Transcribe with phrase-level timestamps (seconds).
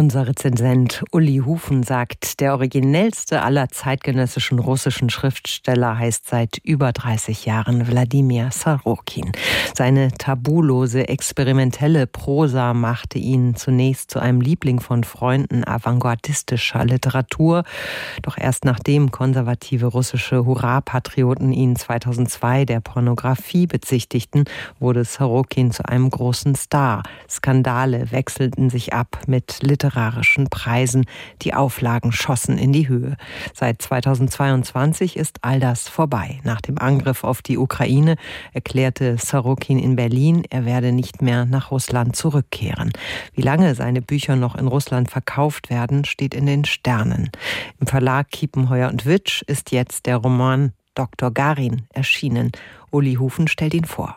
[0.00, 7.44] Unser Rezensent Uli Hufen sagt, der originellste aller zeitgenössischen russischen Schriftsteller heißt seit über 30
[7.44, 9.30] Jahren Wladimir Sarokin.
[9.74, 17.64] Seine tabulose, experimentelle Prosa machte ihn zunächst zu einem Liebling von Freunden avantgardistischer Literatur.
[18.22, 24.44] Doch erst nachdem konservative russische Hurra-Patrioten ihn 2002 der Pornografie bezichtigten,
[24.78, 27.02] wurde Sarokin zu einem großen Star.
[27.28, 31.04] Skandale wechselten sich ab mit Literatur literarischen Preisen.
[31.42, 33.16] Die Auflagen schossen in die Höhe.
[33.54, 36.40] Seit 2022 ist all das vorbei.
[36.44, 38.16] Nach dem Angriff auf die Ukraine
[38.52, 42.92] erklärte Sorokin in Berlin, er werde nicht mehr nach Russland zurückkehren.
[43.34, 47.30] Wie lange seine Bücher noch in Russland verkauft werden, steht in den Sternen.
[47.80, 51.30] Im Verlag Kiepenheuer und Witsch ist jetzt der Roman Dr.
[51.32, 52.52] Garin erschienen.
[52.90, 54.16] Uli Hufen stellt ihn vor.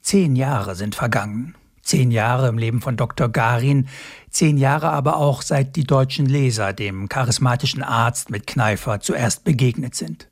[0.00, 1.54] Zehn Jahre sind vergangen.
[1.90, 3.28] Zehn Jahre im Leben von Dr.
[3.28, 3.88] Garin,
[4.30, 9.96] zehn Jahre aber auch seit die deutschen Leser dem charismatischen Arzt mit Kneifer zuerst begegnet
[9.96, 10.28] sind.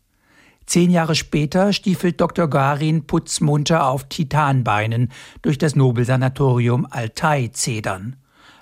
[0.66, 2.48] Zehn Jahre später stiefelt Dr.
[2.48, 5.10] Garin putzmunter auf Titanbeinen
[5.42, 8.14] durch das Nobelsanatorium Altai-Zedern.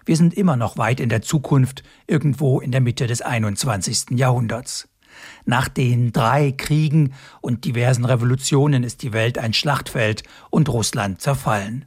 [0.06, 4.19] Wir sind immer noch weit in der Zukunft, irgendwo in der Mitte des 21.
[4.19, 4.88] Jahrhunderts.
[5.44, 11.84] Nach den drei Kriegen und diversen Revolutionen ist die Welt ein Schlachtfeld und Russland zerfallen.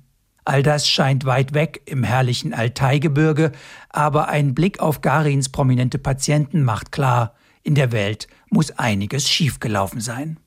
[0.50, 3.52] All das scheint weit weg im herrlichen Altaigebirge,
[3.89, 10.02] aber ein Blick auf Garins prominente Patienten macht klar, in der Welt muss einiges schiefgelaufen
[10.02, 10.39] sein.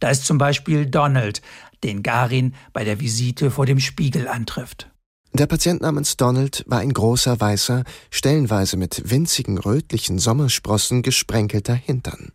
[0.00, 1.42] Da ist zum Beispiel Donald,
[1.84, 4.90] den Garin bei der Visite vor dem Spiegel antrifft.
[5.32, 12.32] Der Patient namens Donald war ein großer, weißer, stellenweise mit winzigen rötlichen Sommersprossen gesprenkelter Hintern.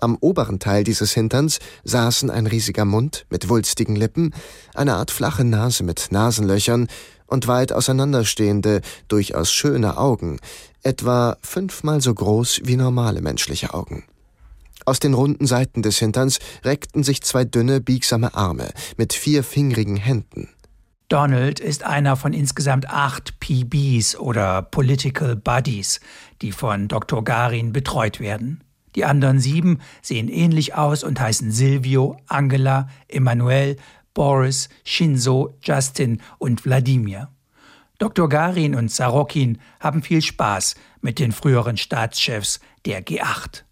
[0.00, 4.34] Am oberen Teil dieses Hinterns saßen ein riesiger Mund mit wulstigen Lippen,
[4.74, 6.88] eine Art flache Nase mit Nasenlöchern
[7.26, 10.38] und weit auseinanderstehende, durchaus schöne Augen,
[10.82, 14.04] etwa fünfmal so groß wie normale menschliche Augen.
[14.86, 19.96] Aus den runden Seiten des Hinterns reckten sich zwei dünne, biegsame Arme mit vier fingrigen
[19.96, 20.48] Händen.
[21.08, 26.00] Donald ist einer von insgesamt acht PBs oder Political Buddies,
[26.42, 27.22] die von Dr.
[27.22, 28.63] Garin betreut werden.
[28.94, 33.76] Die anderen sieben sehen ähnlich aus und heißen Silvio, Angela, Emanuel,
[34.14, 37.28] Boris, Shinzo, Justin und Wladimir.
[37.98, 38.28] Dr.
[38.28, 43.62] Garin und Sarokin haben viel Spaß mit den früheren Staatschefs der G8.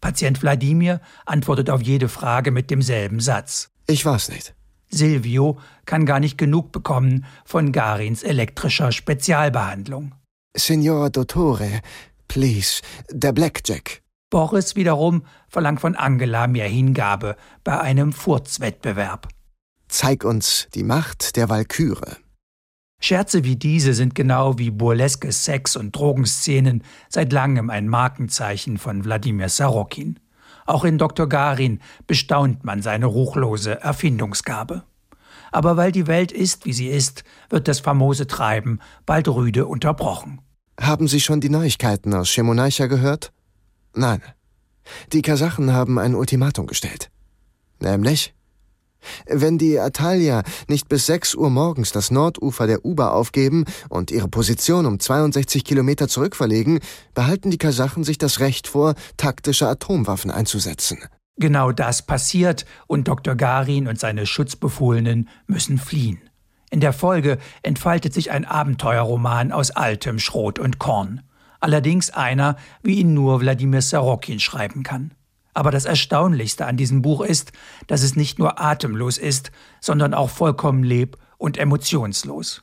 [0.00, 3.70] Patient Wladimir antwortet auf jede Frage mit demselben Satz.
[3.86, 4.54] Ich weiß nicht.
[4.90, 10.14] Silvio kann gar nicht genug bekommen von Garins elektrischer Spezialbehandlung.
[10.56, 11.80] Signor Dottore,
[12.26, 12.80] please,
[13.10, 14.02] der Blackjack.
[14.30, 19.28] Boris wiederum verlangt von Angela mehr Hingabe bei einem Furzwettbewerb.
[19.88, 22.18] Zeig uns die Macht der Walküre.
[23.00, 29.04] Scherze wie diese sind genau wie burleske Sex- und Drogenszenen seit langem ein Markenzeichen von
[29.04, 30.18] Wladimir Sarokin.
[30.66, 31.28] Auch in Dr.
[31.28, 34.82] Garin bestaunt man seine ruchlose Erfindungsgabe.
[35.52, 40.42] Aber weil die Welt ist, wie sie ist, wird das famose Treiben bald rüde unterbrochen.
[40.78, 43.32] Haben Sie schon die Neuigkeiten aus Schemonaicha gehört?
[43.94, 44.22] Nein.
[45.12, 47.10] Die Kasachen haben ein Ultimatum gestellt.
[47.80, 48.34] Nämlich?
[49.26, 54.28] Wenn die Atalia nicht bis 6 Uhr morgens das Nordufer der Uber aufgeben und ihre
[54.28, 56.80] Position um 62 Kilometer zurückverlegen,
[57.14, 60.98] behalten die Kasachen sich das Recht vor, taktische Atomwaffen einzusetzen.
[61.36, 63.36] Genau das passiert und Dr.
[63.36, 66.20] Garin und seine Schutzbefohlenen müssen fliehen.
[66.70, 71.22] In der Folge entfaltet sich ein Abenteuerroman aus altem Schrot und Korn
[71.60, 75.12] allerdings einer, wie ihn nur Wladimir Sarokin schreiben kann.
[75.54, 77.52] Aber das Erstaunlichste an diesem Buch ist,
[77.86, 82.62] dass es nicht nur atemlos ist, sondern auch vollkommen leb- und emotionslos.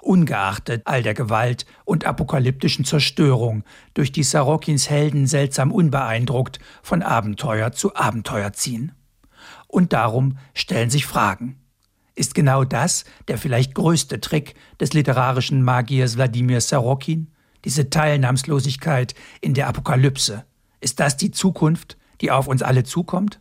[0.00, 3.62] Ungeachtet all der Gewalt und apokalyptischen Zerstörung,
[3.94, 8.92] durch die Sarokins Helden seltsam unbeeindruckt von Abenteuer zu Abenteuer ziehen.
[9.68, 11.60] Und darum stellen sich Fragen.
[12.14, 17.31] Ist genau das der vielleicht größte Trick des literarischen Magiers Wladimir Sarokin?
[17.64, 20.44] Diese Teilnahmslosigkeit in der Apokalypse.
[20.80, 23.40] Ist das die Zukunft, die auf uns alle zukommt?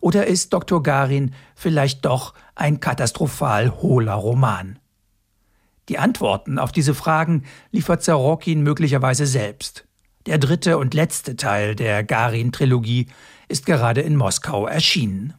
[0.00, 0.82] Oder ist Dr.
[0.82, 4.78] Garin vielleicht doch ein katastrophal hohler Roman?
[5.88, 9.86] Die Antworten auf diese Fragen liefert Sarokin möglicherweise selbst.
[10.26, 13.08] Der dritte und letzte Teil der Garin-Trilogie
[13.48, 15.34] ist gerade in Moskau erschienen.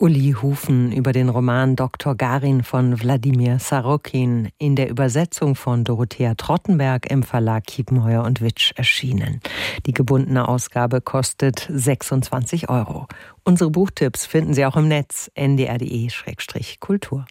[0.00, 2.14] Uli Hufen über den Roman Dr.
[2.14, 8.72] Garin von Wladimir Sarokin in der Übersetzung von Dorothea Trottenberg im Verlag Kiepenheuer und Witsch
[8.76, 9.42] erschienen.
[9.84, 13.08] Die gebundene Ausgabe kostet 26 Euro.
[13.44, 17.26] Unsere Buchtipps finden Sie auch im Netz ndr.de-kultur.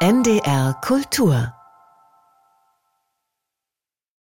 [0.00, 1.52] NDR Kultur